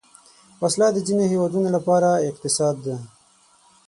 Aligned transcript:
وسله 0.61 0.87
د 0.93 0.97
ځینو 1.07 1.23
هیوادونو 1.31 1.69
لپاره 1.75 2.09
اقتصاد 2.29 2.75
ده 2.85 2.95